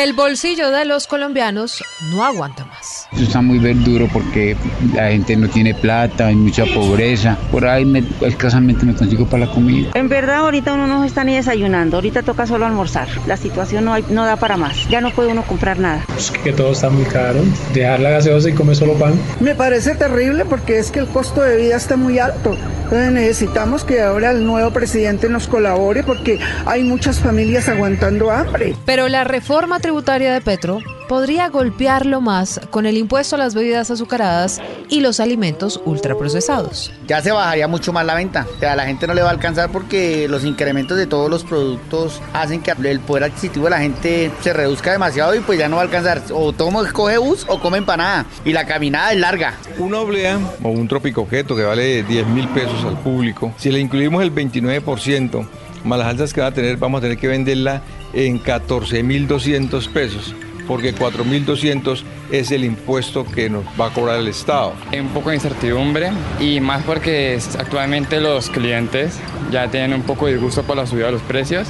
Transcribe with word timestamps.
El 0.00 0.14
bolsillo 0.14 0.70
de 0.70 0.86
los 0.86 1.06
colombianos 1.06 1.84
no 2.10 2.24
aguanta 2.24 2.69
más. 2.80 3.08
Eso 3.12 3.24
está 3.24 3.40
muy 3.40 3.58
duro 3.58 4.08
porque 4.12 4.56
la 4.94 5.08
gente 5.10 5.36
no 5.36 5.48
tiene 5.48 5.74
plata, 5.74 6.26
hay 6.26 6.36
mucha 6.36 6.64
pobreza. 6.66 7.36
Por 7.50 7.66
ahí 7.66 7.84
me, 7.84 8.04
escasamente 8.22 8.84
me 8.86 8.94
consigo 8.94 9.26
para 9.26 9.46
la 9.46 9.52
comida. 9.52 9.90
En 9.94 10.08
verdad 10.08 10.36
ahorita 10.36 10.74
uno 10.74 10.86
no 10.86 11.04
está 11.04 11.24
ni 11.24 11.34
desayunando, 11.34 11.96
ahorita 11.96 12.22
toca 12.22 12.46
solo 12.46 12.66
almorzar. 12.66 13.08
La 13.26 13.36
situación 13.36 13.84
no, 13.84 13.94
hay, 13.94 14.04
no 14.10 14.24
da 14.24 14.36
para 14.36 14.56
más, 14.56 14.88
ya 14.88 15.00
no 15.00 15.10
puede 15.10 15.32
uno 15.32 15.42
comprar 15.42 15.78
nada. 15.78 16.04
Es 16.16 16.30
que 16.30 16.52
todo 16.52 16.72
está 16.72 16.90
muy 16.90 17.04
caro, 17.04 17.40
dejar 17.74 18.00
la 18.00 18.10
gaseosa 18.10 18.48
y 18.48 18.52
comer 18.52 18.76
solo 18.76 18.94
pan. 18.94 19.14
Me 19.40 19.54
parece 19.54 19.94
terrible 19.94 20.44
porque 20.44 20.78
es 20.78 20.90
que 20.90 21.00
el 21.00 21.06
costo 21.06 21.42
de 21.42 21.56
vida 21.56 21.76
está 21.76 21.96
muy 21.96 22.18
alto. 22.18 22.56
Entonces 22.84 23.12
necesitamos 23.12 23.84
que 23.84 24.00
ahora 24.00 24.32
el 24.32 24.44
nuevo 24.44 24.72
presidente 24.72 25.28
nos 25.28 25.46
colabore 25.46 26.02
porque 26.02 26.40
hay 26.66 26.82
muchas 26.82 27.20
familias 27.20 27.68
aguantando 27.68 28.30
hambre. 28.30 28.74
Pero 28.84 29.08
la 29.08 29.24
reforma 29.24 29.78
tributaria 29.78 30.32
de 30.32 30.40
Petro 30.40 30.80
podría 31.10 31.48
golpearlo 31.48 32.20
más 32.20 32.60
con 32.70 32.86
el 32.86 32.96
impuesto 32.96 33.34
a 33.34 33.38
las 33.40 33.52
bebidas 33.56 33.90
azucaradas 33.90 34.60
y 34.88 35.00
los 35.00 35.18
alimentos 35.18 35.80
ultraprocesados. 35.84 36.92
Ya 37.08 37.20
se 37.20 37.32
bajaría 37.32 37.66
mucho 37.66 37.92
más 37.92 38.06
la 38.06 38.14
venta. 38.14 38.46
O 38.56 38.60
sea, 38.60 38.74
a 38.74 38.76
la 38.76 38.86
gente 38.86 39.08
no 39.08 39.14
le 39.14 39.22
va 39.22 39.26
a 39.26 39.32
alcanzar 39.32 39.72
porque 39.72 40.28
los 40.28 40.44
incrementos 40.44 40.96
de 40.96 41.08
todos 41.08 41.28
los 41.28 41.42
productos 41.42 42.22
hacen 42.32 42.62
que 42.62 42.70
el 42.70 43.00
poder 43.00 43.24
adquisitivo 43.24 43.64
de 43.64 43.70
la 43.70 43.80
gente 43.80 44.30
se 44.40 44.52
reduzca 44.52 44.92
demasiado 44.92 45.34
y 45.34 45.40
pues 45.40 45.58
ya 45.58 45.68
no 45.68 45.76
va 45.76 45.82
a 45.82 45.86
alcanzar. 45.86 46.22
O 46.32 46.52
tomo, 46.52 46.84
coge 46.92 47.18
bus 47.18 47.44
o 47.48 47.58
come 47.58 47.78
empanada. 47.78 48.24
Y 48.44 48.52
la 48.52 48.64
caminada 48.64 49.10
es 49.10 49.18
larga. 49.18 49.54
Una 49.78 49.98
oblea 49.98 50.38
o 50.62 50.68
un 50.68 50.86
trópico 50.86 51.22
objeto 51.22 51.56
que 51.56 51.64
vale 51.64 52.04
10 52.04 52.28
mil 52.28 52.46
pesos 52.50 52.84
al 52.84 52.96
público, 53.00 53.52
si 53.56 53.72
le 53.72 53.80
incluimos 53.80 54.22
el 54.22 54.32
29%, 54.32 55.44
más 55.82 55.98
las 55.98 56.06
alzas 56.06 56.32
que 56.32 56.40
va 56.40 56.46
a 56.46 56.54
tener, 56.54 56.76
vamos 56.76 56.98
a 56.98 57.02
tener 57.02 57.18
que 57.18 57.26
venderla 57.26 57.82
en 58.12 58.40
14.200 58.40 59.88
pesos 59.88 60.36
porque 60.70 60.94
4.200 60.94 62.04
es 62.30 62.52
el 62.52 62.62
impuesto 62.62 63.26
que 63.26 63.50
nos 63.50 63.64
va 63.78 63.86
a 63.86 63.90
cobrar 63.92 64.20
el 64.20 64.28
Estado. 64.28 64.72
Un 64.96 65.08
poco 65.08 65.30
de 65.30 65.34
incertidumbre 65.34 66.12
y 66.38 66.60
más 66.60 66.84
porque 66.84 67.40
actualmente 67.58 68.20
los 68.20 68.48
clientes 68.50 69.18
ya 69.50 69.68
tienen 69.68 69.94
un 69.94 70.02
poco 70.02 70.26
de 70.26 70.34
disgusto 70.34 70.62
por 70.62 70.76
la 70.76 70.86
subida 70.86 71.06
de 71.06 71.12
los 71.12 71.22
precios 71.22 71.66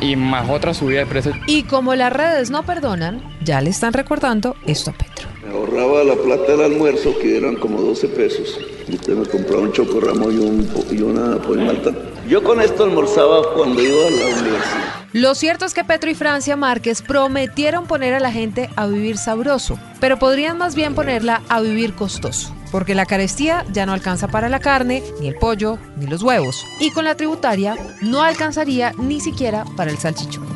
y 0.00 0.16
más 0.16 0.50
otra 0.50 0.74
subida 0.74 0.98
de 0.98 1.06
precios. 1.06 1.36
Y 1.46 1.62
como 1.62 1.94
las 1.94 2.12
redes 2.12 2.50
no 2.50 2.64
perdonan, 2.64 3.22
ya 3.44 3.60
le 3.60 3.70
están 3.70 3.92
recordando 3.92 4.56
esto 4.66 4.90
a 4.90 4.94
Petro. 4.94 5.28
Me 5.46 5.52
ahorraba 5.52 6.02
la 6.02 6.16
plata 6.16 6.56
del 6.56 6.72
almuerzo, 6.72 7.16
que 7.20 7.36
eran 7.36 7.54
como 7.54 7.80
12 7.80 8.08
pesos. 8.08 8.58
Y 8.88 8.96
usted 8.96 9.14
me 9.14 9.26
compraba 9.26 9.62
un 9.62 9.70
chocorramo 9.70 10.32
y, 10.32 10.38
un, 10.38 10.68
y 10.90 11.02
una 11.02 11.38
malta. 11.64 11.92
Yo 12.28 12.42
con 12.42 12.60
esto 12.60 12.82
almorzaba 12.82 13.54
cuando 13.54 13.80
iba 13.80 14.08
a 14.08 14.10
la 14.10 14.40
universidad. 14.40 14.97
Lo 15.14 15.34
cierto 15.34 15.64
es 15.64 15.72
que 15.72 15.84
Petro 15.84 16.10
y 16.10 16.14
Francia 16.14 16.54
Márquez 16.54 17.00
prometieron 17.00 17.86
poner 17.86 18.12
a 18.12 18.20
la 18.20 18.30
gente 18.30 18.68
a 18.76 18.86
vivir 18.86 19.16
sabroso, 19.16 19.78
pero 20.00 20.18
podrían 20.18 20.58
más 20.58 20.74
bien 20.74 20.94
ponerla 20.94 21.40
a 21.48 21.62
vivir 21.62 21.94
costoso, 21.94 22.54
porque 22.70 22.94
la 22.94 23.06
carestía 23.06 23.64
ya 23.72 23.86
no 23.86 23.94
alcanza 23.94 24.28
para 24.28 24.50
la 24.50 24.60
carne, 24.60 25.02
ni 25.18 25.28
el 25.28 25.36
pollo, 25.36 25.78
ni 25.96 26.06
los 26.06 26.22
huevos, 26.22 26.62
y 26.78 26.90
con 26.90 27.06
la 27.06 27.14
tributaria 27.14 27.74
no 28.02 28.20
alcanzaría 28.20 28.92
ni 28.98 29.18
siquiera 29.20 29.64
para 29.78 29.90
el 29.90 29.96
salchichón. 29.96 30.46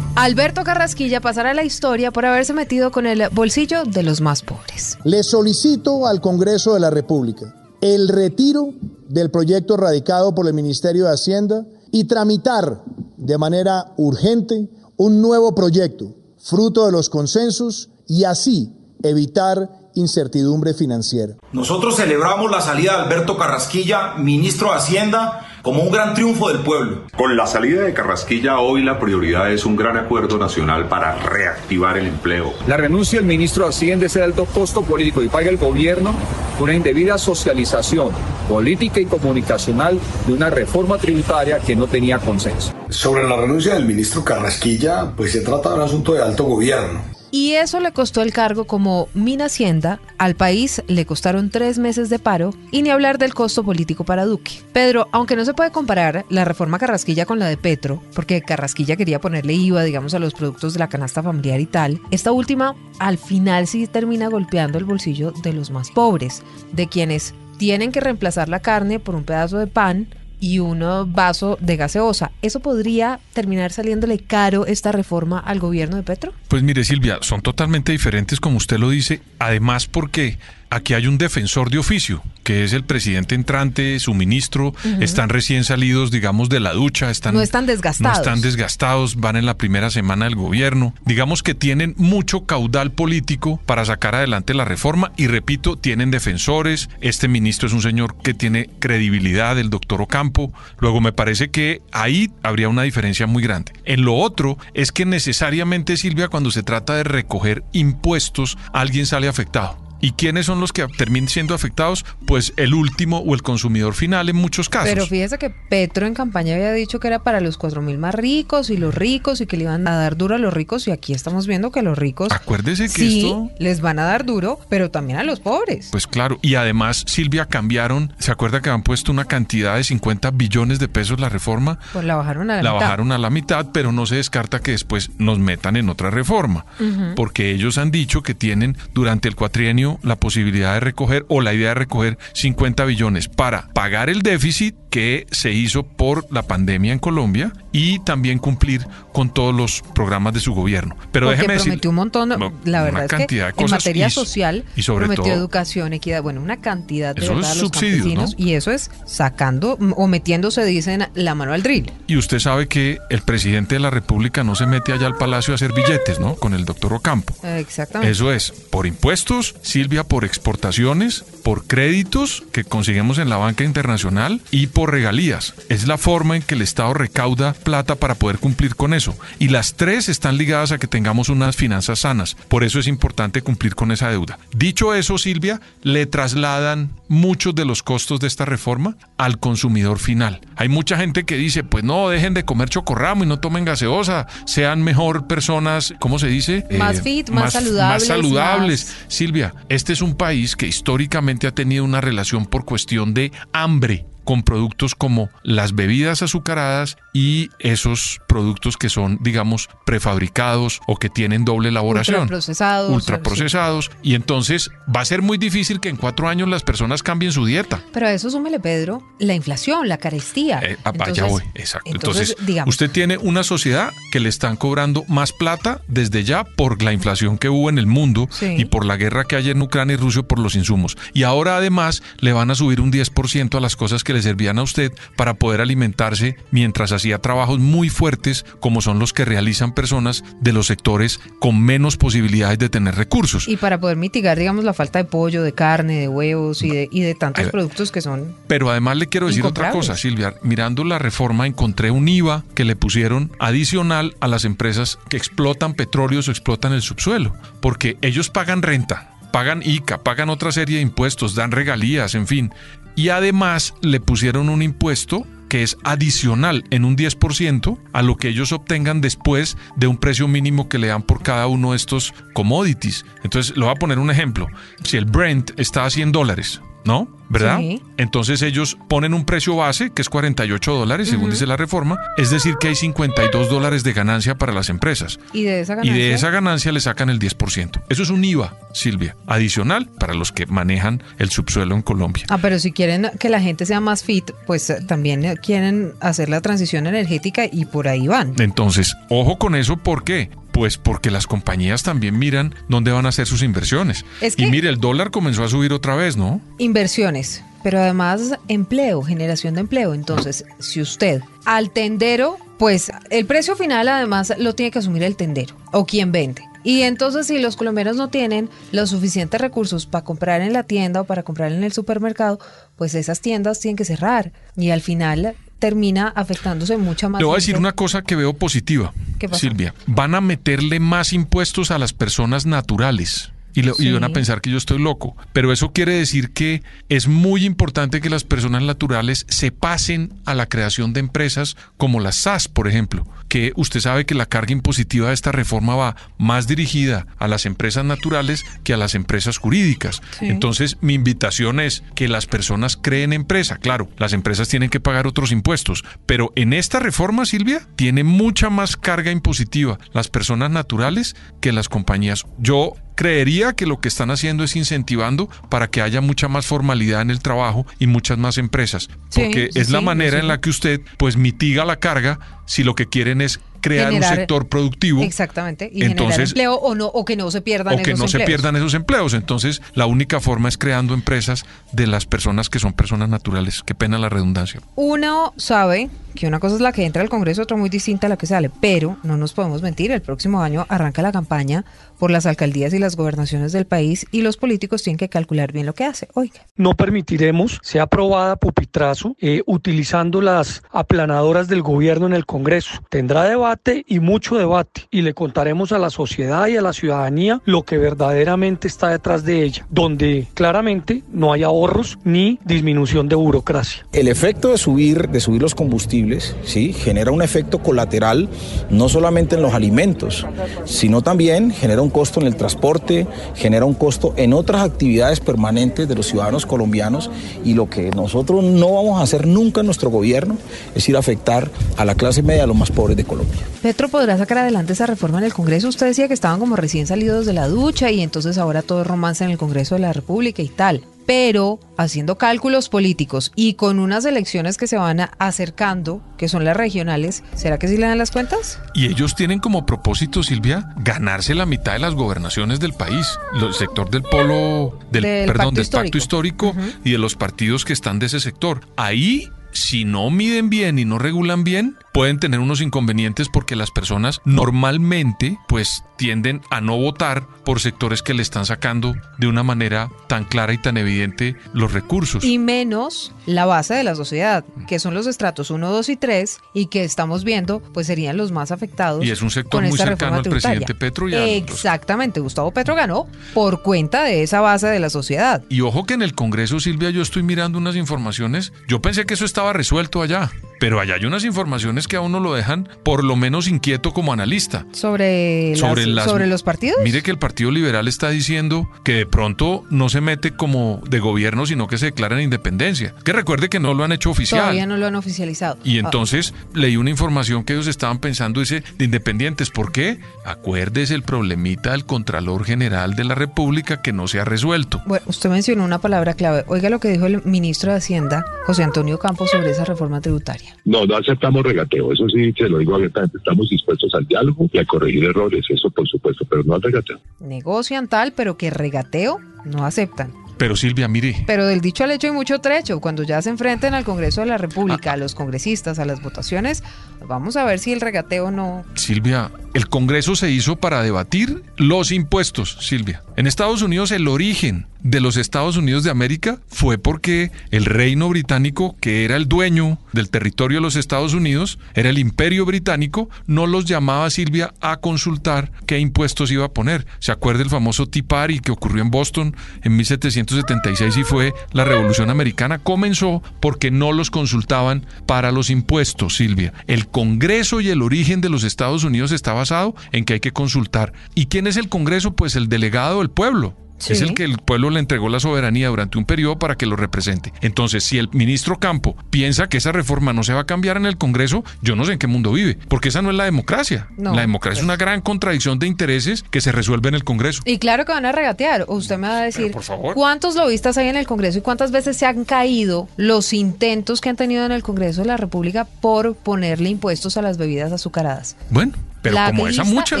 Alberto 0.16 0.64
Carrasquilla 0.64 1.22
pasará 1.22 1.52
a 1.52 1.54
la 1.54 1.64
historia 1.64 2.10
por 2.10 2.26
haberse 2.26 2.52
metido 2.52 2.90
con 2.90 3.06
el 3.06 3.26
bolsillo 3.30 3.84
de 3.84 4.02
los 4.02 4.20
más 4.20 4.42
pobres. 4.42 4.98
Le 5.04 5.22
solicito 5.22 6.06
al 6.06 6.20
Congreso 6.20 6.74
de 6.74 6.80
la 6.80 6.90
República 6.90 7.54
el 7.94 8.08
retiro 8.08 8.74
del 9.08 9.30
proyecto 9.30 9.76
radicado 9.76 10.34
por 10.34 10.46
el 10.46 10.54
Ministerio 10.54 11.04
de 11.04 11.12
Hacienda 11.12 11.64
y 11.92 12.04
tramitar 12.04 12.82
de 13.16 13.38
manera 13.38 13.92
urgente 13.96 14.68
un 14.96 15.22
nuevo 15.22 15.54
proyecto, 15.54 16.14
fruto 16.38 16.86
de 16.86 16.92
los 16.92 17.08
consensos, 17.08 17.90
y 18.08 18.24
así 18.24 18.72
evitar 19.02 19.90
incertidumbre 19.94 20.74
financiera. 20.74 21.36
Nosotros 21.52 21.96
celebramos 21.96 22.50
la 22.50 22.60
salida 22.60 22.96
de 22.96 23.02
Alberto 23.04 23.36
Carrasquilla, 23.36 24.14
ministro 24.14 24.70
de 24.70 24.76
Hacienda, 24.76 25.45
como 25.66 25.82
un 25.82 25.90
gran 25.90 26.14
triunfo 26.14 26.46
del 26.46 26.60
pueblo. 26.60 26.98
Con 27.16 27.36
la 27.36 27.44
salida 27.44 27.82
de 27.82 27.92
Carrasquilla 27.92 28.60
hoy 28.60 28.84
la 28.84 29.00
prioridad 29.00 29.50
es 29.50 29.66
un 29.66 29.74
gran 29.74 29.96
acuerdo 29.96 30.38
nacional 30.38 30.86
para 30.86 31.16
reactivar 31.16 31.98
el 31.98 32.06
empleo. 32.06 32.54
La 32.68 32.76
renuncia 32.76 33.18
del 33.18 33.26
ministro 33.26 33.64
de 33.64 33.70
Hacienda 33.70 34.06
es 34.06 34.14
el 34.14 34.22
alto 34.22 34.44
costo 34.44 34.82
político 34.82 35.24
y 35.24 35.28
paga 35.28 35.50
el 35.50 35.56
gobierno 35.56 36.14
una 36.60 36.72
indebida 36.72 37.18
socialización 37.18 38.10
política 38.48 39.00
y 39.00 39.06
comunicacional 39.06 39.98
de 40.28 40.32
una 40.32 40.50
reforma 40.50 40.98
tributaria 40.98 41.58
que 41.58 41.74
no 41.74 41.88
tenía 41.88 42.20
consenso. 42.20 42.72
Sobre 42.88 43.28
la 43.28 43.34
renuncia 43.34 43.74
del 43.74 43.86
ministro 43.86 44.22
Carrasquilla, 44.22 45.14
pues 45.16 45.32
se 45.32 45.40
trata 45.40 45.70
de 45.70 45.74
un 45.74 45.82
asunto 45.82 46.14
de 46.14 46.22
alto 46.22 46.44
gobierno 46.44 47.15
y 47.30 47.52
eso 47.54 47.80
le 47.80 47.92
costó 47.92 48.22
el 48.22 48.32
cargo 48.32 48.66
como 48.66 49.08
Mina 49.14 49.46
Hacienda, 49.46 50.00
al 50.18 50.34
país 50.34 50.82
le 50.86 51.06
costaron 51.06 51.50
tres 51.50 51.78
meses 51.78 52.08
de 52.10 52.18
paro 52.18 52.54
y 52.70 52.82
ni 52.82 52.90
hablar 52.90 53.18
del 53.18 53.34
costo 53.34 53.64
político 53.64 54.04
para 54.04 54.24
Duque. 54.24 54.60
Pedro, 54.72 55.08
aunque 55.12 55.36
no 55.36 55.44
se 55.44 55.54
puede 55.54 55.70
comparar 55.70 56.24
la 56.28 56.44
reforma 56.44 56.78
Carrasquilla 56.78 57.26
con 57.26 57.38
la 57.38 57.46
de 57.46 57.56
Petro, 57.56 58.02
porque 58.14 58.42
Carrasquilla 58.42 58.96
quería 58.96 59.20
ponerle 59.20 59.54
IVA, 59.54 59.82
digamos, 59.82 60.14
a 60.14 60.18
los 60.18 60.34
productos 60.34 60.72
de 60.72 60.78
la 60.78 60.88
canasta 60.88 61.22
familiar 61.22 61.60
y 61.60 61.66
tal, 61.66 62.00
esta 62.10 62.32
última 62.32 62.74
al 62.98 63.18
final 63.18 63.66
sí 63.66 63.86
termina 63.86 64.28
golpeando 64.28 64.78
el 64.78 64.84
bolsillo 64.84 65.32
de 65.32 65.52
los 65.52 65.70
más 65.70 65.90
pobres, 65.90 66.42
de 66.72 66.88
quienes 66.88 67.34
tienen 67.58 67.92
que 67.92 68.00
reemplazar 68.00 68.48
la 68.48 68.60
carne 68.60 69.00
por 69.00 69.14
un 69.14 69.24
pedazo 69.24 69.58
de 69.58 69.66
pan 69.66 70.08
y 70.40 70.58
un 70.58 70.84
vaso 71.12 71.58
de 71.60 71.76
gaseosa. 71.76 72.30
¿Eso 72.42 72.60
podría 72.60 73.20
terminar 73.32 73.72
saliéndole 73.72 74.18
caro 74.18 74.66
esta 74.66 74.92
reforma 74.92 75.38
al 75.38 75.58
gobierno 75.58 75.96
de 75.96 76.02
Petro? 76.02 76.32
Pues 76.48 76.62
mire 76.62 76.84
Silvia, 76.84 77.18
son 77.22 77.40
totalmente 77.40 77.92
diferentes 77.92 78.40
como 78.40 78.56
usted 78.56 78.78
lo 78.78 78.90
dice, 78.90 79.22
además 79.38 79.86
porque 79.86 80.38
aquí 80.70 80.94
hay 80.94 81.06
un 81.06 81.18
defensor 81.18 81.70
de 81.70 81.78
oficio, 81.78 82.22
que 82.42 82.64
es 82.64 82.72
el 82.72 82.84
presidente 82.84 83.34
entrante, 83.34 83.98
su 83.98 84.14
ministro, 84.14 84.74
están 85.00 85.28
recién 85.28 85.64
salidos, 85.64 86.10
digamos, 86.10 86.48
de 86.48 86.60
la 86.60 86.72
ducha, 86.72 87.10
están, 87.10 87.34
no 87.34 87.42
están 87.42 87.66
desgastados. 87.66 88.18
No 88.18 88.22
están 88.22 88.40
desgastados, 88.40 89.16
van 89.16 89.36
en 89.36 89.46
la 89.46 89.56
primera 89.56 89.90
semana 89.90 90.26
del 90.26 90.36
gobierno. 90.36 90.94
Digamos 91.04 91.42
que 91.42 91.54
tienen 91.54 91.94
mucho 91.96 92.46
caudal 92.46 92.92
político 92.92 93.60
para 93.66 93.84
sacar 93.84 94.14
adelante 94.14 94.54
la 94.54 94.64
reforma 94.64 95.12
y 95.16 95.26
repito, 95.26 95.76
tienen 95.76 96.10
defensores. 96.10 96.88
Este 97.00 97.28
ministro 97.28 97.68
es 97.68 97.74
un 97.74 97.82
señor 97.82 98.16
que 98.22 98.34
tiene 98.34 98.70
credibilidad, 98.78 99.58
el 99.58 99.70
doctor 99.70 100.02
Ocampo. 100.02 100.52
Luego 100.78 101.00
me 101.00 101.12
parece 101.12 101.50
que 101.50 101.82
ahí 101.92 102.30
habría 102.42 102.68
una 102.68 102.82
diferencia 102.82 103.26
muy 103.26 103.42
grande. 103.42 103.72
En 103.84 104.04
lo 104.04 104.14
otro 104.14 104.58
es 104.74 104.92
que 104.92 105.04
necesariamente, 105.04 105.96
Silvia, 105.96 106.28
cuando 106.28 106.50
se 106.50 106.62
trata 106.62 106.94
de 106.94 107.04
recoger 107.04 107.64
impuestos, 107.72 108.56
alguien 108.72 109.06
sale 109.06 109.28
afectado. 109.28 109.85
¿Y 110.00 110.12
quiénes 110.12 110.46
son 110.46 110.60
los 110.60 110.72
que 110.72 110.86
terminan 110.96 111.28
siendo 111.28 111.54
afectados? 111.54 112.04
Pues 112.26 112.52
el 112.56 112.74
último 112.74 113.18
o 113.18 113.34
el 113.34 113.42
consumidor 113.42 113.94
final 113.94 114.28
en 114.28 114.36
muchos 114.36 114.68
casos. 114.68 114.88
Pero 114.88 115.06
fíjese 115.06 115.38
que 115.38 115.50
Petro 115.50 116.06
en 116.06 116.14
campaña 116.14 116.54
había 116.54 116.72
dicho 116.72 117.00
que 117.00 117.08
era 117.08 117.20
para 117.20 117.40
los 117.40 117.56
cuatro 117.56 117.82
mil 117.82 117.98
más 117.98 118.14
ricos 118.14 118.70
y 118.70 118.76
los 118.76 118.94
ricos 118.94 119.40
y 119.40 119.46
que 119.46 119.56
le 119.56 119.64
iban 119.64 119.86
a 119.88 119.96
dar 119.96 120.16
duro 120.16 120.34
a 120.34 120.38
los 120.38 120.52
ricos 120.52 120.86
y 120.88 120.90
aquí 120.90 121.12
estamos 121.12 121.46
viendo 121.46 121.70
que 121.70 121.82
los 121.82 121.96
ricos 121.98 122.32
Acuérdese 122.32 122.84
que 122.84 122.88
sí, 122.88 123.34
les 123.58 123.80
van 123.80 123.98
a 123.98 124.04
dar 124.04 124.24
duro, 124.24 124.58
pero 124.68 124.90
también 124.90 125.18
a 125.18 125.24
los 125.24 125.40
pobres. 125.40 125.88
Pues 125.90 126.06
claro, 126.06 126.38
y 126.42 126.54
además 126.54 127.04
Silvia 127.06 127.46
cambiaron, 127.46 128.12
¿se 128.18 128.32
acuerda 128.32 128.60
que 128.60 128.70
han 128.70 128.82
puesto 128.82 129.12
una 129.12 129.24
cantidad 129.24 129.76
de 129.76 129.84
50 129.84 130.30
billones 130.32 130.78
de 130.78 130.88
pesos 130.88 131.20
la 131.20 131.28
reforma? 131.28 131.78
Pues 131.92 132.04
la 132.04 132.16
bajaron 132.16 132.50
a 132.50 132.56
la, 132.56 132.62
la 132.62 132.72
mitad. 132.72 132.84
bajaron 132.84 133.12
a 133.12 133.18
la 133.18 133.30
mitad, 133.30 133.66
pero 133.72 133.92
no 133.92 134.06
se 134.06 134.16
descarta 134.16 134.60
que 134.60 134.72
después 134.72 135.10
nos 135.18 135.38
metan 135.38 135.76
en 135.76 135.88
otra 135.88 136.10
reforma, 136.10 136.66
porque 137.14 137.50
ellos 137.50 137.78
han 137.78 137.90
dicho 137.90 138.22
que 138.22 138.34
tienen 138.34 138.76
durante 138.92 139.28
el 139.28 139.36
cuatrienio 139.36 139.85
la 140.02 140.16
posibilidad 140.16 140.74
de 140.74 140.80
recoger 140.80 141.24
o 141.28 141.40
la 141.40 141.54
idea 141.54 141.68
de 141.68 141.74
recoger 141.74 142.18
50 142.32 142.84
billones 142.84 143.28
para 143.28 143.68
pagar 143.72 144.10
el 144.10 144.22
déficit 144.22 144.74
que 144.90 145.26
se 145.30 145.52
hizo 145.52 145.84
por 145.84 146.26
la 146.30 146.42
pandemia 146.42 146.92
en 146.92 146.98
Colombia 146.98 147.52
y 147.76 147.98
también 147.98 148.38
cumplir 148.38 148.86
con 149.12 149.28
todos 149.28 149.54
los 149.54 149.82
programas 149.94 150.32
de 150.32 150.40
su 150.40 150.54
gobierno. 150.54 150.96
Pero 151.12 151.26
Porque 151.26 151.42
déjeme 151.42 151.60
prometió 151.60 151.90
un 151.90 151.96
montón, 151.96 152.28
la 152.64 152.82
verdad 152.82 153.04
es 153.04 153.26
que 153.26 153.36
de 153.36 153.52
en 153.54 153.70
materia 153.70 154.08
social 154.08 154.64
y 154.76 154.82
sobre 154.82 155.04
prometió 155.04 155.24
todo, 155.24 155.34
educación, 155.34 155.92
equidad, 155.92 156.22
bueno, 156.22 156.40
una 156.40 156.56
cantidad 156.56 157.14
de 157.14 157.24
eso 157.24 157.34
verdad 157.34 157.50
es 157.50 157.56
a 157.58 157.60
los 157.60 157.68
subsidios, 157.68 157.96
campesinos 157.98 158.34
¿no? 158.38 158.44
y 158.44 158.54
eso 158.54 158.70
es 158.70 158.90
sacando 159.04 159.78
o 159.94 160.06
metiéndose, 160.06 160.64
dicen, 160.64 161.06
la 161.14 161.34
mano 161.34 161.52
al 161.52 161.62
drill. 161.62 161.92
Y 162.06 162.16
usted 162.16 162.38
sabe 162.38 162.66
que 162.66 162.98
el 163.10 163.20
presidente 163.20 163.74
de 163.74 163.80
la 163.80 163.90
República 163.90 164.42
no 164.42 164.54
se 164.54 164.64
mete 164.64 164.94
allá 164.94 165.06
al 165.06 165.16
palacio 165.16 165.52
a 165.52 165.56
hacer 165.56 165.74
billetes, 165.74 166.18
¿no? 166.18 166.36
Con 166.36 166.54
el 166.54 166.64
doctor 166.64 166.94
Ocampo. 166.94 167.34
Exactamente. 167.42 168.10
Eso 168.10 168.32
es, 168.32 168.52
por 168.52 168.86
impuestos, 168.86 169.54
Silvia, 169.60 170.04
por 170.04 170.24
exportaciones, 170.24 171.26
por 171.46 171.64
créditos 171.64 172.42
que 172.50 172.64
conseguimos 172.64 173.18
en 173.18 173.28
la 173.28 173.36
banca 173.36 173.62
internacional 173.62 174.40
y 174.50 174.66
por 174.66 174.90
regalías. 174.90 175.54
Es 175.68 175.86
la 175.86 175.96
forma 175.96 176.34
en 176.34 176.42
que 176.42 176.56
el 176.56 176.62
Estado 176.62 176.92
recauda 176.92 177.52
plata 177.52 177.94
para 177.94 178.16
poder 178.16 178.38
cumplir 178.38 178.74
con 178.74 178.92
eso. 178.92 179.16
Y 179.38 179.46
las 179.46 179.74
tres 179.74 180.08
están 180.08 180.38
ligadas 180.38 180.72
a 180.72 180.78
que 180.78 180.88
tengamos 180.88 181.28
unas 181.28 181.54
finanzas 181.54 182.00
sanas. 182.00 182.36
Por 182.48 182.64
eso 182.64 182.80
es 182.80 182.88
importante 182.88 183.42
cumplir 183.42 183.76
con 183.76 183.92
esa 183.92 184.10
deuda. 184.10 184.40
Dicho 184.56 184.92
eso, 184.92 185.18
Silvia, 185.18 185.60
le 185.84 186.06
trasladan 186.06 186.90
muchos 187.06 187.54
de 187.54 187.64
los 187.64 187.84
costos 187.84 188.18
de 188.18 188.26
esta 188.26 188.44
reforma 188.44 188.96
al 189.16 189.38
consumidor 189.38 190.00
final. 190.00 190.40
Hay 190.56 190.68
mucha 190.68 190.96
gente 190.96 191.22
que 191.22 191.36
dice, 191.36 191.62
pues 191.62 191.84
no, 191.84 192.08
dejen 192.08 192.34
de 192.34 192.44
comer 192.44 192.70
chocorramo 192.70 193.22
y 193.22 193.28
no 193.28 193.38
tomen 193.38 193.64
gaseosa, 193.64 194.26
sean 194.46 194.82
mejor 194.82 195.28
personas, 195.28 195.94
¿cómo 196.00 196.18
se 196.18 196.26
dice? 196.26 196.66
Más 196.76 196.98
Eh, 196.98 197.02
fit, 197.02 197.30
más 197.30 197.52
saludables, 197.52 198.02
Más 198.02 198.06
saludables. 198.08 198.96
Silvia, 199.06 199.54
este 199.68 199.92
es 199.92 200.02
un 200.02 200.16
país 200.16 200.56
que 200.56 200.66
históricamente 200.66 201.35
ha 201.46 201.54
tenido 201.54 201.84
una 201.84 202.00
relación 202.00 202.46
por 202.46 202.64
cuestión 202.64 203.14
de 203.14 203.32
hambre 203.52 204.06
con 204.26 204.42
productos 204.42 204.94
como 204.94 205.30
las 205.42 205.74
bebidas 205.74 206.20
azucaradas 206.20 206.98
y 207.14 207.48
esos 207.58 208.20
productos 208.28 208.76
que 208.76 208.90
son, 208.90 209.18
digamos, 209.22 209.70
prefabricados 209.86 210.80
o 210.86 210.96
que 210.96 211.08
tienen 211.08 211.46
doble 211.46 211.70
elaboración. 211.70 212.20
Ultraprocesados. 212.22 212.90
Ultraprocesados. 212.92 213.90
Y 214.02 214.14
entonces 214.14 214.70
va 214.94 215.00
a 215.00 215.04
ser 215.06 215.22
muy 215.22 215.38
difícil 215.38 215.80
que 215.80 215.88
en 215.88 215.96
cuatro 215.96 216.28
años 216.28 216.48
las 216.48 216.62
personas 216.62 217.02
cambien 217.02 217.32
su 217.32 217.46
dieta. 217.46 217.82
Pero 217.94 218.06
a 218.08 218.12
eso 218.12 218.28
súmele, 218.30 218.60
Pedro, 218.60 219.02
la 219.18 219.32
inflación, 219.34 219.88
la 219.88 219.96
carestía. 219.96 220.60
Eh, 220.60 220.76
ah, 220.84 220.92
Entonces, 220.94 221.24
voy, 221.24 221.42
exacto. 221.54 221.90
entonces, 221.90 222.30
Entonces, 222.30 222.46
digamos- 222.46 222.74
usted 222.74 222.90
tiene 222.90 223.16
una 223.16 223.42
sociedad 223.42 223.92
que 224.12 224.20
le 224.20 224.28
están 224.28 224.56
cobrando 224.56 225.04
más 225.08 225.32
plata 225.32 225.80
desde 225.88 226.24
ya 226.24 226.44
por 226.44 226.82
la 226.82 226.92
inflación 226.92 227.38
que 227.38 227.48
hubo 227.48 227.70
en 227.70 227.78
el 227.78 227.86
mundo 227.86 228.28
Sí. 228.30 228.54
y 228.58 228.64
por 228.66 228.84
la 228.84 228.96
guerra 228.96 229.24
que 229.24 229.36
hay 229.36 229.50
en 229.50 229.62
Ucrania 229.62 229.94
y 229.94 229.96
Rusia 229.96 230.22
por 230.22 230.38
los 230.38 230.54
insumos. 230.56 230.96
Y 231.14 231.22
ahora 231.22 231.56
además 231.56 232.02
le 232.18 232.32
van 232.32 232.50
a 232.50 232.54
subir 232.54 232.80
un 232.80 232.90
10% 232.90 233.56
a 233.56 233.60
las 233.60 233.76
cosas 233.76 234.04
que 234.04 234.12
le 234.16 234.22
servían 234.22 234.58
a 234.58 234.62
usted 234.62 234.92
para 235.14 235.34
poder 235.34 235.60
alimentarse 235.60 236.36
mientras 236.50 236.92
hacía 236.92 237.18
trabajos 237.18 237.58
muy 237.58 237.90
fuertes 237.90 238.44
como 238.60 238.80
son 238.80 238.98
los 238.98 239.12
que 239.12 239.24
realizan 239.24 239.72
personas 239.72 240.24
de 240.40 240.52
los 240.52 240.66
sectores 240.66 241.20
con 241.38 241.60
menos 241.62 241.96
posibilidades 241.96 242.58
de 242.58 242.68
tener 242.68 242.94
recursos. 242.94 243.46
Y 243.46 243.56
para 243.56 243.78
poder 243.78 243.96
mitigar, 243.96 244.38
digamos, 244.38 244.64
la 244.64 244.72
falta 244.72 244.98
de 244.98 245.04
pollo, 245.04 245.42
de 245.42 245.52
carne, 245.52 246.00
de 246.00 246.08
huevos 246.08 246.62
y 246.62 246.70
de, 246.70 246.88
y 246.90 247.02
de 247.02 247.14
tantos 247.14 247.44
Ay, 247.44 247.50
productos 247.50 247.92
que 247.92 248.00
son 248.00 248.34
Pero 248.46 248.70
además 248.70 248.96
le 248.96 249.06
quiero 249.06 249.26
decir 249.26 249.44
otra 249.44 249.70
cosa, 249.70 249.96
Silvia. 249.96 250.34
Mirando 250.42 250.84
la 250.84 250.98
reforma 250.98 251.46
encontré 251.46 251.90
un 251.90 252.08
IVA 252.08 252.44
que 252.54 252.64
le 252.64 252.76
pusieron 252.76 253.30
adicional 253.38 254.16
a 254.20 254.28
las 254.28 254.44
empresas 254.44 254.98
que 255.08 255.16
explotan 255.16 255.74
petróleos 255.74 256.28
o 256.28 256.30
explotan 256.30 256.72
el 256.72 256.82
subsuelo, 256.82 257.34
porque 257.60 257.98
ellos 258.00 258.30
pagan 258.30 258.62
renta, 258.62 259.15
pagan 259.30 259.62
ICA, 259.64 260.02
pagan 260.02 260.30
otra 260.30 260.52
serie 260.52 260.76
de 260.76 260.82
impuestos, 260.82 261.34
dan 261.34 261.52
regalías, 261.52 262.14
en 262.14 262.26
fin. 262.26 262.52
Y 262.94 263.10
además 263.10 263.74
le 263.82 264.00
pusieron 264.00 264.48
un 264.48 264.62
impuesto 264.62 265.26
que 265.48 265.62
es 265.62 265.76
adicional 265.84 266.64
en 266.70 266.84
un 266.84 266.96
10% 266.96 267.78
a 267.92 268.02
lo 268.02 268.16
que 268.16 268.28
ellos 268.28 268.52
obtengan 268.52 269.00
después 269.00 269.56
de 269.76 269.86
un 269.86 269.96
precio 269.96 270.28
mínimo 270.28 270.68
que 270.68 270.78
le 270.78 270.88
dan 270.88 271.02
por 271.02 271.22
cada 271.22 271.46
uno 271.46 271.70
de 271.70 271.76
estos 271.76 272.14
commodities. 272.32 273.04
Entonces, 273.22 273.56
le 273.56 273.64
voy 273.64 273.72
a 273.72 273.78
poner 273.78 273.98
un 273.98 274.10
ejemplo. 274.10 274.48
Si 274.82 274.96
el 274.96 275.04
Brent 275.04 275.58
está 275.58 275.84
a 275.84 275.90
100 275.90 276.12
dólares, 276.12 276.60
¿no? 276.86 277.08
¿Verdad? 277.28 277.58
Sí. 277.58 277.82
Entonces 277.96 278.40
ellos 278.42 278.78
ponen 278.88 279.12
un 279.12 279.24
precio 279.24 279.56
base 279.56 279.90
que 279.90 280.00
es 280.00 280.08
48 280.08 280.72
dólares, 280.72 281.08
según 281.08 281.30
dice 281.30 281.44
la 281.44 281.56
reforma, 281.56 281.98
es 282.16 282.30
decir, 282.30 282.54
que 282.60 282.68
hay 282.68 282.76
52 282.76 283.48
dólares 283.50 283.82
de 283.82 283.92
ganancia 283.92 284.36
para 284.36 284.52
las 284.52 284.68
empresas. 284.68 285.18
y 285.32 285.42
de 285.42 285.60
esa 285.60 285.72
Y 285.72 285.76
ganancia. 285.76 285.94
de 285.94 286.14
esa 286.14 286.30
ganancia 286.30 286.70
le 286.72 286.78
sacan 286.80 287.10
el 287.10 287.18
10%. 287.18 287.82
Eso 287.88 288.02
es 288.04 288.10
un 288.10 288.24
IVA, 288.24 288.54
Silvia, 288.72 289.16
adicional 289.26 289.88
para 289.98 290.14
los 290.14 290.30
que 290.30 290.46
manejan 290.46 291.02
el 291.18 291.30
subsuelo 291.30 291.74
en 291.74 291.82
Colombia. 291.82 292.24
Ah, 292.28 292.38
pero 292.40 292.60
si 292.60 292.70
quieren 292.70 293.10
que 293.18 293.28
la 293.28 293.40
gente 293.40 293.66
sea 293.66 293.80
más 293.80 294.04
fit, 294.04 294.30
pues 294.46 294.70
eh, 294.70 294.78
también 294.86 295.24
eh, 295.24 295.34
quieren 295.36 295.94
hacer 296.00 296.28
la 296.28 296.40
transición 296.40 296.86
energética 296.86 297.44
y 297.50 297.64
por 297.64 297.88
ahí 297.88 298.06
van. 298.06 298.34
Entonces, 298.38 298.94
ojo 299.08 299.36
con 299.36 299.56
eso, 299.56 299.76
¿por 299.78 300.04
qué? 300.04 300.30
Pues 300.56 300.78
porque 300.78 301.10
las 301.10 301.26
compañías 301.26 301.82
también 301.82 302.18
miran 302.18 302.54
dónde 302.66 302.90
van 302.90 303.04
a 303.04 303.10
hacer 303.10 303.26
sus 303.26 303.42
inversiones. 303.42 304.06
Es 304.22 304.38
Y 304.38 304.46
mire, 304.46 304.70
el 304.70 304.80
dólar 304.80 305.10
comenzó 305.10 305.44
a 305.44 305.50
subir 305.50 305.70
otra 305.74 305.96
vez, 305.96 306.16
¿no? 306.16 306.40
Inversiones, 306.56 307.44
pero 307.62 307.78
además 307.78 308.38
empleo, 308.48 309.02
generación 309.02 309.52
de 309.52 309.60
empleo. 309.60 309.92
Entonces, 309.92 310.46
si 310.58 310.80
usted 310.80 311.20
al 311.44 311.70
tendero, 311.72 312.38
pues 312.58 312.90
el 313.10 313.26
precio 313.26 313.54
final 313.54 313.86
además 313.88 314.32
lo 314.38 314.54
tiene 314.54 314.70
que 314.70 314.78
asumir 314.78 315.02
el 315.02 315.14
tendero 315.14 315.54
o 315.72 315.84
quien 315.84 316.10
vende. 316.10 316.40
Y 316.64 316.84
entonces 316.84 317.26
si 317.26 317.38
los 317.38 317.54
colombianos 317.54 317.96
no 317.96 318.08
tienen 318.08 318.48
los 318.72 318.88
suficientes 318.88 319.38
recursos 319.38 319.84
para 319.84 320.04
comprar 320.04 320.40
en 320.40 320.54
la 320.54 320.62
tienda 320.62 321.02
o 321.02 321.04
para 321.04 321.22
comprar 321.22 321.52
en 321.52 321.64
el 321.64 321.72
supermercado, 321.74 322.40
pues 322.76 322.94
esas 322.94 323.20
tiendas 323.20 323.60
tienen 323.60 323.76
que 323.76 323.84
cerrar 323.84 324.32
y 324.56 324.70
al 324.70 324.80
final 324.80 325.36
termina 325.58 326.08
afectándose 326.08 326.76
mucha 326.76 327.08
más. 327.08 327.20
Le 327.20 327.26
voy 327.26 327.34
a 327.34 327.36
decir 327.36 327.56
una 327.56 327.72
cosa 327.72 328.02
que 328.02 328.16
veo 328.16 328.34
positiva. 328.34 328.92
Silvia. 329.32 329.74
Van 329.86 330.14
a 330.14 330.20
meterle 330.20 330.80
más 330.80 331.12
impuestos 331.12 331.70
a 331.70 331.78
las 331.78 331.92
personas 331.92 332.46
naturales. 332.46 333.32
Y, 333.56 333.62
le- 333.62 333.72
y 333.72 333.74
Sí. 333.86 333.92
van 333.92 334.04
a 334.04 334.10
pensar 334.10 334.40
que 334.40 334.50
yo 334.50 334.58
estoy 334.58 334.78
loco. 334.78 335.16
Pero 335.32 335.52
eso 335.52 335.72
quiere 335.72 335.94
decir 335.94 336.30
que 336.32 336.62
es 336.88 337.08
muy 337.08 337.44
importante 337.44 338.00
que 338.00 338.10
las 338.10 338.22
personas 338.22 338.62
naturales 338.62 339.26
se 339.28 339.50
pasen 339.50 340.12
a 340.26 340.34
la 340.34 340.46
creación 340.48 340.92
de 340.92 341.00
empresas 341.00 341.56
como 341.76 341.98
las 341.98 342.16
SAS, 342.16 342.46
por 342.48 342.68
ejemplo. 342.68 343.04
Que 343.28 343.52
usted 343.56 343.80
sabe 343.80 344.06
que 344.06 344.14
la 344.14 344.26
carga 344.26 344.52
impositiva 344.52 345.08
de 345.08 345.14
esta 345.14 345.32
reforma 345.32 345.74
va 345.74 345.96
más 346.18 346.46
dirigida 346.46 347.06
a 347.18 347.26
las 347.26 347.44
empresas 347.46 347.84
naturales 347.84 348.44
que 348.62 348.72
a 348.72 348.76
las 348.76 348.94
empresas 348.94 349.38
jurídicas. 349.38 350.00
Sí. 350.20 350.26
Entonces, 350.26 350.76
mi 350.80 350.94
invitación 350.94 351.58
es 351.58 351.82
que 351.96 352.08
las 352.08 352.26
personas 352.26 352.76
creen 352.76 353.12
empresa. 353.12 353.56
Claro, 353.56 353.88
las 353.98 354.12
empresas 354.12 354.48
tienen 354.48 354.70
que 354.70 354.78
pagar 354.80 355.06
otros 355.06 355.32
impuestos, 355.32 355.82
pero 356.04 356.32
en 356.36 356.52
esta 356.52 356.78
reforma, 356.78 357.24
Silvia, 357.26 357.66
tiene 357.74 358.04
mucha 358.04 358.50
más 358.50 358.76
carga 358.76 359.10
impositiva 359.10 359.78
las 359.92 360.08
personas 360.08 360.50
naturales 360.50 361.16
que 361.40 361.52
las 361.52 361.68
compañías. 361.68 362.26
Yo 362.38 362.74
creería 362.96 363.52
que 363.52 363.66
lo 363.66 363.78
que 363.80 363.86
están 363.88 364.10
haciendo 364.10 364.42
es 364.42 364.56
incentivando 364.56 365.28
para 365.48 365.68
que 365.68 365.82
haya 365.82 366.00
mucha 366.00 366.26
más 366.26 366.46
formalidad 366.46 367.02
en 367.02 367.10
el 367.10 367.20
trabajo 367.20 367.64
y 367.78 367.86
muchas 367.86 368.18
más 368.18 368.38
empresas, 368.38 368.88
Sí, 369.10 369.20
porque 369.22 369.50
sí, 369.52 369.58
es 369.60 369.70
la 369.70 369.80
manera 369.80 370.16
sí. 370.18 370.22
en 370.22 370.28
la 370.28 370.40
que 370.40 370.50
usted 370.50 370.80
pues 370.96 371.16
mitiga 371.16 371.64
la 371.64 371.76
carga 371.76 372.18
si 372.46 372.64
lo 372.64 372.74
que 372.74 372.86
quieren 372.86 373.20
es 373.20 373.38
crear 373.60 373.90
Generar- 373.92 374.12
un 374.12 374.16
sector 374.18 374.46
productivo 374.48 375.02
Exactamente, 375.02 375.66
y 375.72 375.80
generar 375.80 375.90
Entonces- 375.90 376.30
empleo 376.30 376.54
o 376.54 376.74
no 376.76 376.86
o 376.86 377.04
que 377.04 377.16
no 377.16 377.30
se 377.32 377.40
pierdan 377.40 377.74
o 377.74 377.82
que 377.82 377.90
esos 377.92 377.98
no 378.00 378.08
se 378.08 378.18
empleos. 378.18 378.26
pierdan 378.28 378.56
esos 378.56 378.74
empleos. 378.74 379.12
Entonces, 379.14 379.60
la 379.74 379.86
única 379.86 380.20
forma 380.20 380.48
es 380.48 380.56
creando 380.56 380.94
empresas 380.94 381.44
de 381.72 381.88
las 381.88 382.06
personas 382.06 382.48
que 382.48 382.60
son 382.60 382.72
personas 382.74 383.08
naturales. 383.08 383.62
Qué 383.66 383.74
pena 383.74 383.98
la 383.98 384.08
redundancia. 384.08 384.60
Uno 384.76 385.34
sabe 385.36 385.90
que 386.14 386.28
una 386.28 386.38
cosa 386.38 386.54
es 386.54 386.60
la 386.60 386.70
que 386.70 386.84
entra 386.86 387.02
al 387.02 387.08
Congreso, 387.08 387.42
otra 387.42 387.56
muy 387.56 387.68
distinta 387.68 388.06
a 388.06 388.10
la 388.10 388.16
que 388.16 388.26
sale, 388.26 388.50
pero 388.60 388.96
no 389.02 389.16
nos 389.16 389.32
podemos 389.32 389.60
mentir, 389.62 389.90
el 389.90 390.00
próximo 390.00 390.40
año 390.42 390.64
arranca 390.68 391.02
la 391.02 391.10
campaña 391.10 391.64
por 391.98 392.10
las 392.10 392.26
alcaldías 392.26 392.72
y 392.72 392.78
las 392.78 392.96
gobernaciones 392.96 393.52
del 393.52 393.66
país 393.66 394.06
y 394.10 394.22
los 394.22 394.36
políticos 394.36 394.82
tienen 394.82 394.98
que 394.98 395.08
calcular 395.08 395.52
bien 395.52 395.66
lo 395.66 395.74
que 395.74 395.84
hace. 395.84 396.08
Oiga. 396.14 396.46
No 396.56 396.74
permitiremos 396.74 397.60
sea 397.62 397.84
aprobada 397.84 398.36
pupitrazo 398.36 399.16
eh, 399.20 399.42
utilizando 399.46 400.20
las 400.20 400.62
aplanadoras 400.70 401.48
del 401.48 401.62
gobierno 401.62 402.06
en 402.06 402.12
el 402.12 402.26
Congreso. 402.26 402.82
Tendrá 402.88 403.24
debate 403.24 403.84
y 403.86 404.00
mucho 404.00 404.36
debate 404.36 404.86
y 404.90 405.02
le 405.02 405.14
contaremos 405.14 405.72
a 405.72 405.78
la 405.78 405.90
sociedad 405.90 406.46
y 406.48 406.56
a 406.56 406.62
la 406.62 406.72
ciudadanía 406.72 407.40
lo 407.44 407.62
que 407.62 407.78
verdaderamente 407.78 408.68
está 408.68 408.88
detrás 408.88 409.24
de 409.24 409.42
ella, 409.42 409.66
donde 409.70 410.26
claramente 410.34 411.02
no 411.12 411.32
hay 411.32 411.42
ahorros 411.42 411.98
ni 412.04 412.38
disminución 412.44 413.08
de 413.08 413.16
burocracia. 413.16 413.86
El 413.92 414.08
efecto 414.08 414.50
de 414.50 414.58
subir, 414.58 415.08
de 415.08 415.20
subir 415.20 415.42
los 415.42 415.54
combustibles, 415.54 416.36
¿sí? 416.44 416.72
genera 416.72 417.10
un 417.10 417.22
efecto 417.22 417.58
colateral 417.58 418.28
no 418.70 418.88
solamente 418.88 419.36
en 419.36 419.42
los 419.42 419.54
alimentos, 419.54 420.26
sino 420.64 421.02
también 421.02 421.50
genera 421.50 421.82
un 421.82 421.85
costo 421.90 422.20
en 422.20 422.26
el 422.26 422.36
transporte, 422.36 423.06
genera 423.34 423.64
un 423.64 423.74
costo 423.74 424.14
en 424.16 424.32
otras 424.32 424.62
actividades 424.62 425.20
permanentes 425.20 425.88
de 425.88 425.94
los 425.94 426.06
ciudadanos 426.06 426.46
colombianos 426.46 427.10
y 427.44 427.54
lo 427.54 427.68
que 427.68 427.90
nosotros 427.90 428.42
no 428.44 428.74
vamos 428.74 429.00
a 429.00 429.02
hacer 429.02 429.26
nunca 429.26 429.60
en 429.60 429.66
nuestro 429.66 429.90
gobierno 429.90 430.36
es 430.74 430.88
ir 430.88 430.96
a 430.96 431.00
afectar 431.00 431.50
a 431.76 431.84
la 431.84 431.94
clase 431.94 432.22
media, 432.22 432.44
a 432.44 432.46
los 432.46 432.56
más 432.56 432.70
pobres 432.70 432.96
de 432.96 433.04
Colombia. 433.04 433.40
Petro 433.62 433.88
podrá 433.88 434.16
sacar 434.18 434.38
adelante 434.38 434.72
esa 434.72 434.86
reforma 434.86 435.18
en 435.18 435.24
el 435.24 435.34
Congreso. 435.34 435.68
Usted 435.68 435.86
decía 435.86 436.08
que 436.08 436.14
estaban 436.14 436.40
como 436.40 436.56
recién 436.56 436.86
salidos 436.86 437.26
de 437.26 437.32
la 437.32 437.48
ducha 437.48 437.90
y 437.90 438.00
entonces 438.00 438.38
ahora 438.38 438.62
todo 438.62 438.84
romance 438.84 439.24
en 439.24 439.30
el 439.30 439.38
Congreso 439.38 439.74
de 439.74 439.82
la 439.82 439.92
República 439.92 440.42
y 440.42 440.48
tal. 440.48 440.82
Pero 441.06 441.60
haciendo 441.78 442.18
cálculos 442.18 442.68
políticos 442.68 443.32
y 443.36 443.54
con 443.54 443.78
unas 443.78 444.04
elecciones 444.04 444.56
que 444.56 444.66
se 444.66 444.76
van 444.76 445.08
acercando, 445.18 446.02
que 446.16 446.28
son 446.28 446.44
las 446.44 446.56
regionales, 446.56 447.22
¿será 447.34 447.58
que 447.58 447.68
sí 447.68 447.76
le 447.76 447.86
dan 447.86 447.98
las 447.98 448.10
cuentas? 448.10 448.60
Y 448.74 448.86
ellos 448.86 449.14
tienen 449.14 449.38
como 449.38 449.66
propósito, 449.66 450.22
Silvia, 450.22 450.74
ganarse 450.76 451.34
la 451.34 451.46
mitad 451.46 451.74
de 451.74 451.78
las 451.78 451.94
gobernaciones 451.94 452.60
del 452.60 452.72
país. 452.72 453.18
El 453.40 453.54
sector 453.54 453.90
del 453.90 454.02
polo, 454.02 454.78
del, 454.90 455.02
Del 455.02 455.26
perdón, 455.26 455.54
pacto 455.54 455.60
del 455.60 455.70
pacto 455.70 455.98
histórico 455.98 456.54
y 456.84 456.92
de 456.92 456.98
los 456.98 457.14
partidos 457.14 457.64
que 457.64 457.72
están 457.72 457.98
de 457.98 458.06
ese 458.06 458.20
sector. 458.20 458.60
Ahí, 458.76 459.30
si 459.52 459.84
no 459.84 460.10
miden 460.10 460.50
bien 460.50 460.78
y 460.78 460.84
no 460.84 460.98
regulan 460.98 461.44
bien, 461.44 461.76
pueden 461.96 462.20
tener 462.20 462.40
unos 462.40 462.60
inconvenientes 462.60 463.30
porque 463.30 463.56
las 463.56 463.70
personas 463.70 464.20
normalmente 464.26 465.38
pues 465.48 465.82
tienden 465.96 466.42
a 466.50 466.60
no 466.60 466.76
votar 466.76 467.26
por 467.42 467.58
sectores 467.58 468.02
que 468.02 468.12
le 468.12 468.20
están 468.20 468.44
sacando 468.44 468.94
de 469.16 469.28
una 469.28 469.42
manera 469.42 469.88
tan 470.06 470.24
clara 470.24 470.52
y 470.52 470.58
tan 470.58 470.76
evidente 470.76 471.36
los 471.54 471.72
recursos. 471.72 472.22
Y 472.22 472.36
menos 472.36 473.14
la 473.24 473.46
base 473.46 473.72
de 473.72 473.82
la 473.82 473.94
sociedad, 473.94 474.44
que 474.68 474.78
son 474.78 474.92
los 474.92 475.06
estratos 475.06 475.50
1, 475.50 475.70
2 475.70 475.88
y 475.88 475.96
3 475.96 476.40
y 476.52 476.66
que 476.66 476.84
estamos 476.84 477.24
viendo 477.24 477.60
pues 477.60 477.86
serían 477.86 478.18
los 478.18 478.30
más 478.30 478.52
afectados. 478.52 479.02
Y 479.02 479.10
es 479.10 479.22
un 479.22 479.30
sector 479.30 479.62
muy 479.62 479.78
cercano 479.78 480.16
al 480.16 480.22
presidente 480.24 480.74
Petro 480.74 481.08
y 481.08 481.14
a 481.14 481.24
Exactamente, 481.26 482.20
Gustavo 482.20 482.50
Petro 482.50 482.74
ganó 482.74 483.06
por 483.32 483.62
cuenta 483.62 484.02
de 484.02 484.22
esa 484.22 484.42
base 484.42 484.66
de 484.66 484.80
la 484.80 484.90
sociedad. 484.90 485.42
Y 485.48 485.62
ojo 485.62 485.86
que 485.86 485.94
en 485.94 486.02
el 486.02 486.14
Congreso, 486.14 486.60
Silvia, 486.60 486.90
yo 486.90 487.00
estoy 487.00 487.22
mirando 487.22 487.56
unas 487.56 487.74
informaciones, 487.74 488.52
yo 488.68 488.82
pensé 488.82 489.06
que 489.06 489.14
eso 489.14 489.24
estaba 489.24 489.54
resuelto 489.54 490.02
allá. 490.02 490.30
Pero 490.58 490.80
allá 490.80 490.94
hay 490.94 491.04
unas 491.04 491.24
informaciones 491.24 491.88
que 491.88 491.96
a 491.96 492.00
uno 492.00 492.20
lo 492.20 492.34
dejan 492.34 492.68
por 492.82 493.04
lo 493.04 493.16
menos 493.16 493.48
inquieto 493.48 493.92
como 493.92 494.12
analista. 494.12 494.66
¿Sobre, 494.72 495.54
sobre, 495.56 495.84
sobre 496.04 496.26
los 496.26 496.42
partidos? 496.42 496.78
Mire 496.82 497.02
que 497.02 497.10
el 497.10 497.18
Partido 497.18 497.50
Liberal 497.50 497.88
está 497.88 498.10
diciendo 498.10 498.68
que 498.84 498.92
de 498.94 499.06
pronto 499.06 499.64
no 499.70 499.88
se 499.88 500.00
mete 500.00 500.32
como 500.32 500.80
de 500.88 500.98
gobierno, 500.98 501.46
sino 501.46 501.66
que 501.66 501.78
se 501.78 501.86
declara 501.86 502.16
en 502.16 502.22
independencia. 502.22 502.94
Que 503.04 503.12
recuerde 503.12 503.48
que 503.48 503.60
no 503.60 503.74
lo 503.74 503.84
han 503.84 503.92
hecho 503.92 504.10
oficial. 504.10 504.40
Todavía 504.40 504.66
no 504.66 504.76
lo 504.76 504.86
han 504.86 504.96
oficializado. 504.96 505.58
Y 505.64 505.76
ah. 505.76 505.82
entonces 505.84 506.34
leí 506.54 506.76
una 506.76 506.90
información 506.90 507.44
que 507.44 507.52
ellos 507.52 507.66
estaban 507.66 507.98
pensando, 507.98 508.40
dice, 508.40 508.62
de 508.76 508.84
independientes. 508.84 509.50
¿Por 509.50 509.72
qué? 509.72 509.98
Acuérdese 510.24 510.94
el 510.94 511.02
problemita 511.02 511.72
del 511.72 511.84
Contralor 511.84 512.44
General 512.44 512.94
de 512.94 513.04
la 513.04 513.14
República 513.14 513.82
que 513.82 513.92
no 513.92 514.08
se 514.08 514.20
ha 514.20 514.24
resuelto. 514.24 514.82
Bueno, 514.86 515.04
usted 515.06 515.30
mencionó 515.30 515.64
una 515.64 515.78
palabra 515.78 516.14
clave. 516.14 516.44
Oiga 516.46 516.70
lo 516.70 516.80
que 516.80 516.88
dijo 516.88 517.06
el 517.06 517.22
ministro 517.24 517.72
de 517.72 517.78
Hacienda, 517.78 518.24
José 518.46 518.64
Antonio 518.64 518.98
Campos, 518.98 519.30
sobre 519.30 519.50
esa 519.50 519.64
reforma 519.64 520.00
tributaria. 520.00 520.45
No, 520.64 520.86
no 520.86 520.96
aceptamos 520.96 521.42
regateo, 521.42 521.92
eso 521.92 522.08
sí 522.08 522.32
se 522.32 522.48
lo 522.48 522.58
digo 522.58 522.74
abiertamente. 522.74 523.18
Estamos 523.18 523.48
dispuestos 523.48 523.94
al 523.94 524.06
diálogo 524.06 524.48
y 524.52 524.58
a 524.58 524.64
corregir 524.64 525.04
errores, 525.04 525.44
eso 525.48 525.70
por 525.70 525.86
supuesto, 525.88 526.24
pero 526.28 526.42
no 526.44 526.54
al 526.54 526.62
regateo. 526.62 526.98
Negocian 527.20 527.88
tal, 527.88 528.12
pero 528.12 528.36
que 528.36 528.50
regateo 528.50 529.18
no 529.44 529.64
aceptan. 529.64 530.12
Pero 530.38 530.54
Silvia, 530.54 530.86
mire. 530.86 531.24
Pero 531.26 531.46
del 531.46 531.60
dicho 531.60 531.84
al 531.84 531.90
hecho 531.92 532.08
hay 532.08 532.12
mucho 532.12 532.40
trecho. 532.40 532.80
Cuando 532.80 533.02
ya 533.02 533.22
se 533.22 533.30
enfrenten 533.30 533.72
al 533.74 533.84
Congreso 533.84 534.20
de 534.20 534.26
la 534.26 534.36
República, 534.36 534.92
a 534.92 534.96
los 534.96 535.14
congresistas, 535.14 535.78
a 535.78 535.86
las 535.86 536.02
votaciones, 536.02 536.62
vamos 537.06 537.36
a 537.36 537.44
ver 537.44 537.58
si 537.58 537.72
el 537.72 537.80
regateo 537.80 538.30
no... 538.30 538.64
Silvia, 538.74 539.30
el 539.54 539.68
Congreso 539.68 540.14
se 540.14 540.30
hizo 540.30 540.56
para 540.56 540.82
debatir 540.82 541.42
los 541.56 541.90
impuestos, 541.90 542.58
Silvia. 542.60 543.02
En 543.16 543.26
Estados 543.26 543.62
Unidos 543.62 543.90
el 543.92 544.08
origen 544.08 544.66
de 544.82 545.00
los 545.00 545.16
Estados 545.16 545.56
Unidos 545.56 545.84
de 545.84 545.90
América 545.90 546.38
fue 546.48 546.78
porque 546.78 547.30
el 547.50 547.64
reino 547.64 548.08
británico, 548.08 548.76
que 548.80 549.04
era 549.04 549.16
el 549.16 549.28
dueño 549.28 549.78
del 549.92 550.10
territorio 550.10 550.58
de 550.58 550.62
los 550.62 550.76
Estados 550.76 551.14
Unidos, 551.14 551.58
era 551.74 551.90
el 551.90 551.98
imperio 551.98 552.44
británico, 552.44 553.08
no 553.26 553.46
los 553.46 553.64
llamaba 553.64 554.10
Silvia 554.10 554.54
a 554.60 554.76
consultar 554.78 555.50
qué 555.66 555.78
impuestos 555.78 556.30
iba 556.30 556.46
a 556.46 556.52
poner. 556.52 556.86
¿Se 556.98 557.12
acuerda 557.12 557.42
el 557.42 557.50
famoso 557.50 557.86
Tea 557.86 558.04
Party 558.06 558.40
que 558.40 558.52
ocurrió 558.52 558.82
en 558.82 558.90
Boston 558.90 559.36
en 559.62 559.76
1776 559.76 560.96
y 560.96 561.04
fue 561.04 561.32
la 561.52 561.64
Revolución 561.64 562.10
Americana? 562.10 562.58
Comenzó 562.58 563.22
porque 563.40 563.70
no 563.70 563.92
los 563.92 564.10
consultaban 564.10 564.86
para 565.06 565.32
los 565.32 565.50
impuestos, 565.50 566.16
Silvia. 566.16 566.52
El 566.66 566.88
Congreso 566.88 567.60
y 567.60 567.68
el 567.68 567.82
origen 567.82 568.20
de 568.20 568.28
los 568.28 568.44
Estados 568.44 568.84
Unidos 568.84 569.12
está 569.12 569.32
basado 569.32 569.74
en 569.92 570.04
que 570.04 570.14
hay 570.14 570.20
que 570.20 570.32
consultar. 570.32 570.92
¿Y 571.14 571.26
quién 571.26 571.46
es 571.46 571.56
el 571.56 571.68
Congreso? 571.68 572.14
Pues 572.14 572.36
el 572.36 572.48
delegado 572.48 573.00
del 573.00 573.10
pueblo. 573.10 573.54
Es 573.88 574.00
el 574.00 574.14
que 574.14 574.24
el 574.24 574.38
pueblo 574.38 574.70
le 574.70 574.80
entregó 574.80 575.08
la 575.08 575.20
soberanía 575.20 575.68
durante 575.68 575.98
un 575.98 576.04
periodo 576.04 576.38
para 576.38 576.56
que 576.56 576.66
lo 576.66 576.76
represente. 576.76 577.32
Entonces, 577.40 577.84
si 577.84 577.98
el 577.98 578.08
ministro 578.12 578.58
Campo 578.58 578.96
piensa 579.10 579.48
que 579.48 579.58
esa 579.58 579.72
reforma 579.72 580.12
no 580.12 580.22
se 580.22 580.32
va 580.32 580.40
a 580.40 580.46
cambiar 580.46 580.76
en 580.76 580.86
el 580.86 580.96
Congreso, 580.96 581.44
yo 581.62 581.76
no 581.76 581.84
sé 581.84 581.92
en 581.92 581.98
qué 581.98 582.06
mundo 582.06 582.32
vive, 582.32 582.58
porque 582.68 582.88
esa 582.88 583.02
no 583.02 583.10
es 583.10 583.16
la 583.16 583.24
democracia. 583.24 583.88
la 583.96 584.20
democracia 584.20 584.60
es 584.60 584.64
una 584.64 584.76
gran 584.76 585.00
contradicción 585.00 585.58
de 585.58 585.66
intereses 585.66 586.22
que 586.22 586.40
se 586.40 586.52
resuelve 586.52 586.88
en 586.88 586.94
el 586.94 587.04
Congreso. 587.04 587.42
Y 587.44 587.58
claro 587.58 587.84
que 587.84 587.92
van 587.92 588.06
a 588.06 588.12
regatear. 588.12 588.64
Usted 588.68 588.98
me 588.98 589.08
va 589.08 589.18
a 589.18 589.22
decir, 589.22 589.54
¿cuántos 589.94 590.34
lobistas 590.34 590.76
hay 590.78 590.88
en 590.88 590.96
el 590.96 591.06
Congreso 591.06 591.38
y 591.38 591.42
cuántas 591.42 591.70
veces 591.70 591.96
se 591.96 592.06
han 592.06 592.24
caído 592.24 592.88
los 592.96 593.32
intentos 593.32 594.00
que 594.00 594.08
han 594.08 594.16
tenido 594.16 594.44
en 594.44 594.52
el 594.52 594.62
Congreso 594.62 595.02
de 595.02 595.08
la 595.08 595.16
República 595.16 595.64
por 595.64 596.14
ponerle 596.14 596.68
impuestos 596.68 597.16
a 597.16 597.22
las 597.22 597.38
bebidas 597.38 597.72
azucaradas? 597.72 598.36
Bueno, 598.50 598.72
pero 599.10 599.26
como 599.26 599.48
esas 599.48 599.66
muchas. 599.66 600.00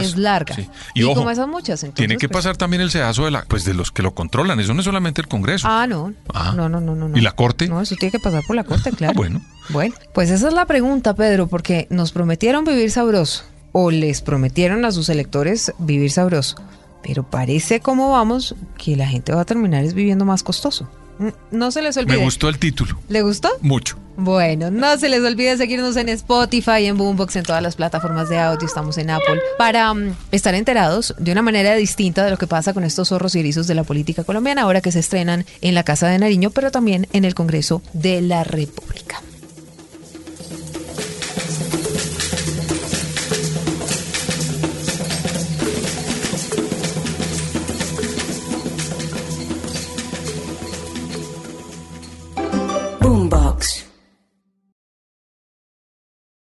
Es 0.00 0.16
larga. 0.16 0.56
Y, 0.94 1.02
como 1.02 1.30
esas 1.30 1.48
muchas. 1.48 1.84
tiene 1.94 2.16
que 2.16 2.28
pues 2.28 2.44
pasar 2.44 2.56
también 2.56 2.82
el 2.82 2.90
sedazo 2.90 3.24
de 3.24 3.30
la, 3.30 3.44
pues 3.44 3.64
de 3.64 3.74
los 3.74 3.90
que 3.90 4.02
lo 4.02 4.14
controlan. 4.14 4.58
Eso 4.60 4.74
no 4.74 4.80
es 4.80 4.84
solamente 4.84 5.20
el 5.20 5.28
Congreso. 5.28 5.66
Ah, 5.68 5.86
no. 5.86 6.12
Ah. 6.32 6.52
No, 6.56 6.68
no, 6.68 6.80
no, 6.80 6.94
no, 6.94 7.16
¿Y 7.16 7.20
la 7.20 7.32
Corte? 7.32 7.68
No, 7.68 7.80
eso 7.80 7.96
tiene 7.96 8.12
que 8.12 8.18
pasar 8.18 8.42
por 8.46 8.56
la 8.56 8.64
Corte, 8.64 8.90
claro. 8.96 9.12
Ah, 9.14 9.16
bueno. 9.16 9.40
Bueno, 9.70 9.94
pues 10.12 10.30
esa 10.30 10.48
es 10.48 10.54
la 10.54 10.66
pregunta, 10.66 11.14
Pedro, 11.14 11.46
porque 11.46 11.86
nos 11.90 12.12
prometieron 12.12 12.64
vivir 12.64 12.90
sabroso. 12.90 13.44
O 13.72 13.90
les 13.90 14.20
prometieron 14.20 14.84
a 14.84 14.92
sus 14.92 15.08
electores 15.08 15.72
vivir 15.78 16.10
sabroso. 16.10 16.56
Pero 17.02 17.22
parece 17.22 17.80
como 17.80 18.10
vamos 18.10 18.54
que 18.78 18.96
la 18.96 19.06
gente 19.06 19.34
va 19.34 19.42
a 19.42 19.44
terminar 19.44 19.84
es 19.84 19.94
viviendo 19.94 20.24
más 20.24 20.42
costoso. 20.42 20.88
No 21.50 21.70
se 21.70 21.82
les 21.82 21.96
olvide. 21.96 22.16
Me 22.16 22.24
gustó 22.24 22.48
el 22.48 22.58
título. 22.58 22.98
¿Le 23.08 23.22
gustó? 23.22 23.50
Mucho. 23.60 23.96
Bueno, 24.16 24.70
no 24.70 24.96
se 24.96 25.08
les 25.08 25.22
olvide 25.22 25.56
seguirnos 25.56 25.96
en 25.96 26.08
Spotify, 26.08 26.86
en 26.86 26.96
Boombox, 26.96 27.34
en 27.36 27.44
todas 27.44 27.62
las 27.62 27.74
plataformas 27.74 28.28
de 28.28 28.38
audio, 28.38 28.66
estamos 28.66 28.96
en 28.98 29.10
Apple, 29.10 29.40
para 29.58 29.92
mm, 29.92 30.14
estar 30.30 30.54
enterados 30.54 31.14
de 31.18 31.32
una 31.32 31.42
manera 31.42 31.74
distinta 31.74 32.24
de 32.24 32.30
lo 32.30 32.36
que 32.36 32.46
pasa 32.46 32.72
con 32.74 32.84
estos 32.84 33.08
zorros 33.08 33.34
y 33.34 33.40
erizos 33.40 33.66
de 33.66 33.74
la 33.74 33.82
política 33.82 34.22
colombiana, 34.22 34.62
ahora 34.62 34.80
que 34.80 34.92
se 34.92 35.00
estrenan 35.00 35.44
en 35.62 35.74
la 35.74 35.82
Casa 35.82 36.06
de 36.06 36.18
Nariño, 36.18 36.50
pero 36.50 36.70
también 36.70 37.08
en 37.12 37.24
el 37.24 37.34
Congreso 37.34 37.82
de 37.92 38.20
la 38.20 38.44
República. 38.44 39.20